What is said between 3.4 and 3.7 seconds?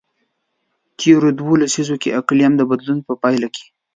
کې.